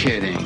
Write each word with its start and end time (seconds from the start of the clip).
kidding. 0.00 0.39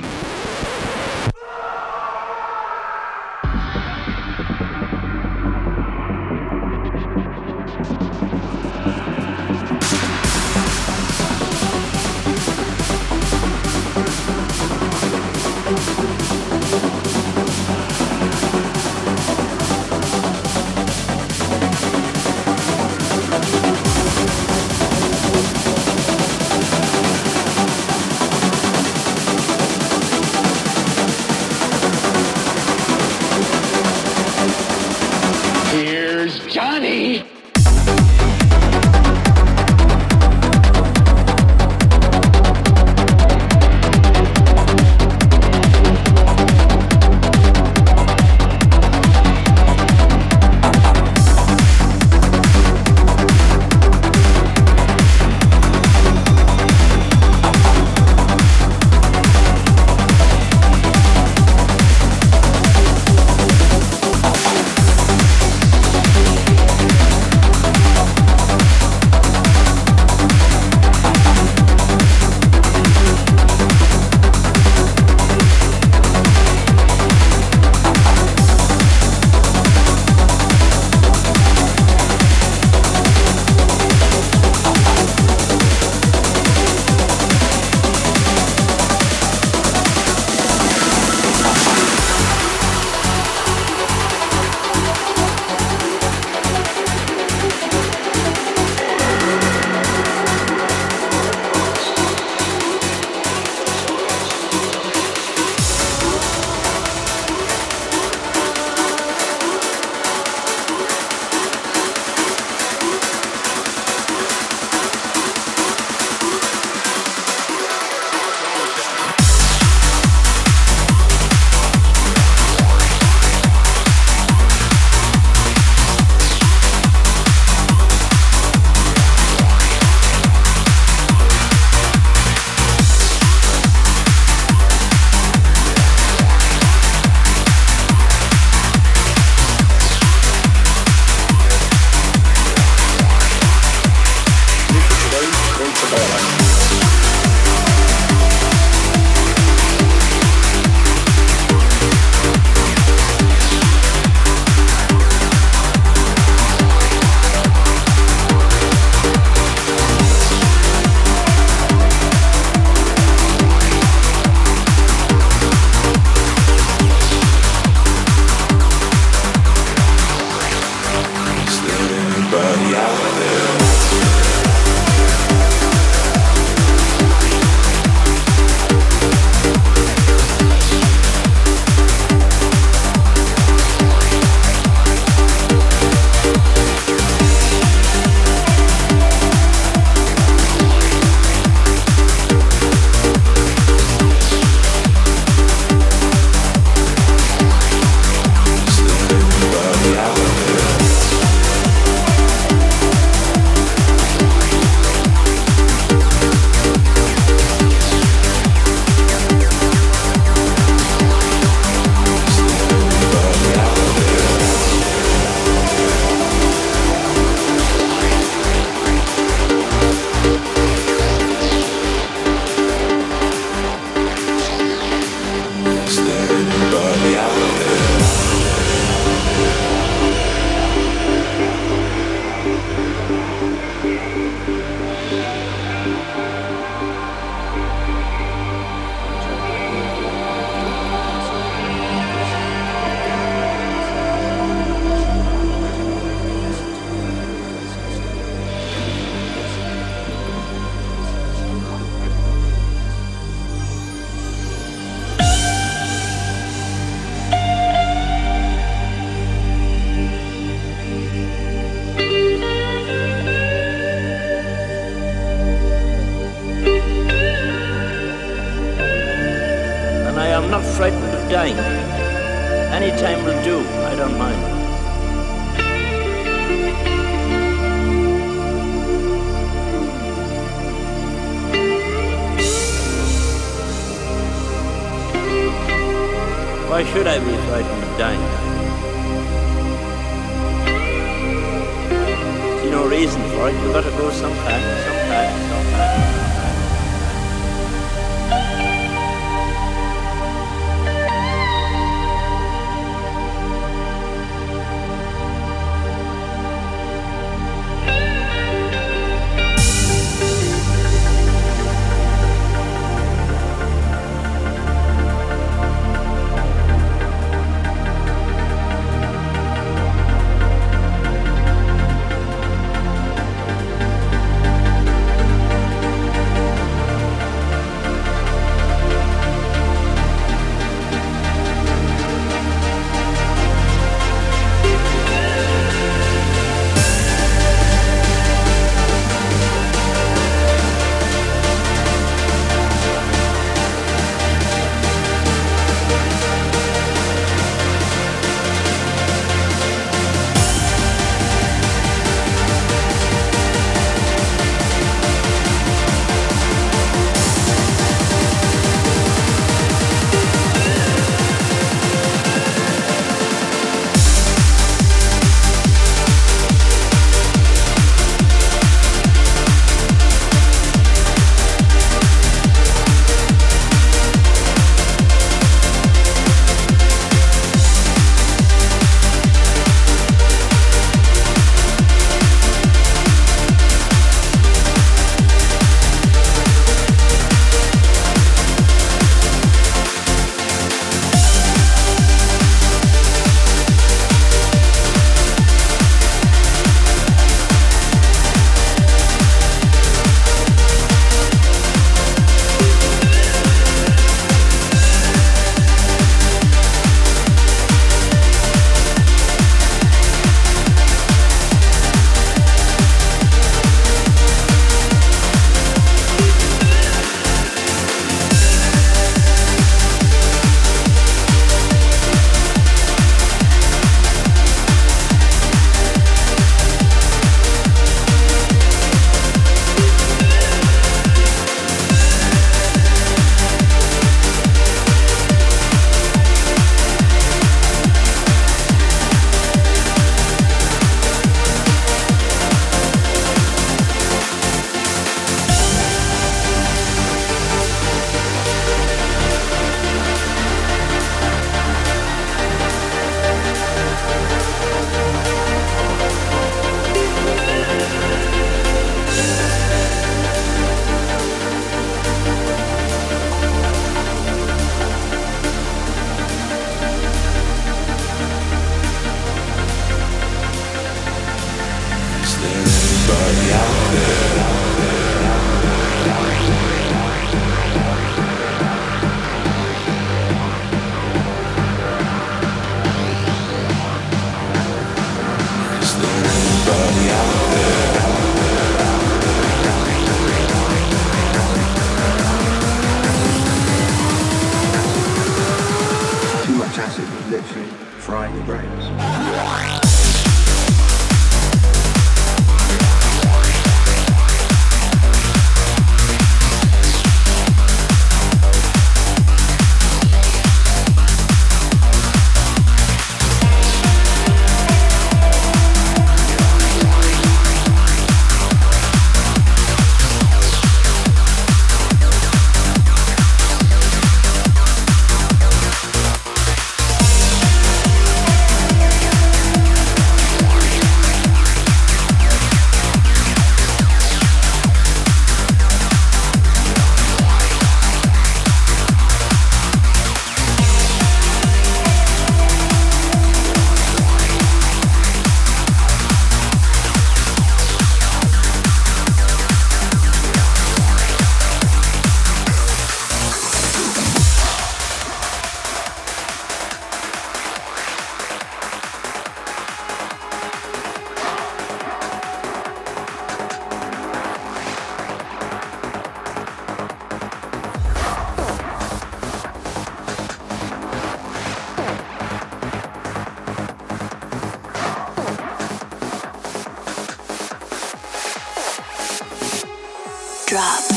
drop. 580.55 580.94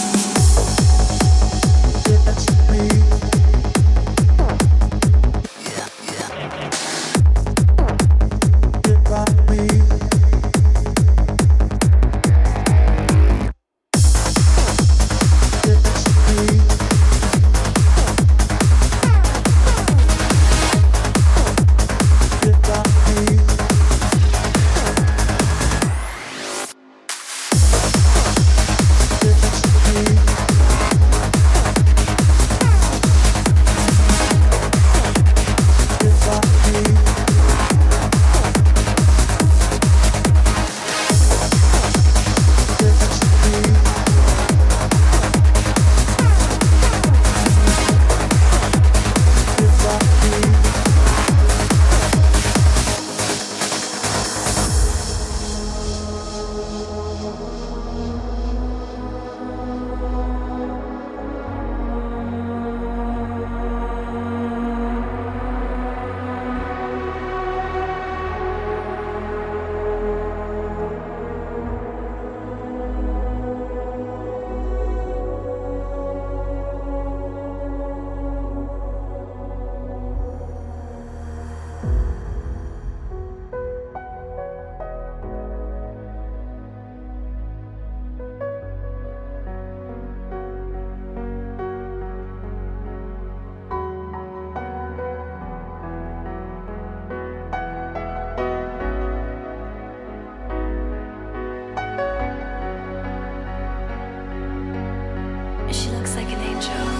She 105.71 105.89
looks 105.91 106.15
like 106.15 106.27
an 106.31 106.39
angel. 106.39 106.96